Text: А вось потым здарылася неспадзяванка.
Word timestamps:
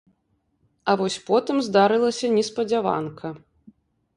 А 0.93 0.95
вось 1.01 1.17
потым 1.27 1.57
здарылася 1.67 2.33
неспадзяванка. 2.39 3.27